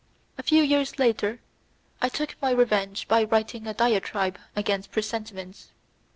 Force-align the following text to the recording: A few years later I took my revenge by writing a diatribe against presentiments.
A 0.35 0.41
few 0.41 0.63
years 0.63 0.97
later 0.97 1.41
I 2.01 2.09
took 2.09 2.35
my 2.41 2.49
revenge 2.49 3.07
by 3.07 3.23
writing 3.25 3.67
a 3.67 3.73
diatribe 3.75 4.39
against 4.55 4.89
presentiments. 4.89 5.67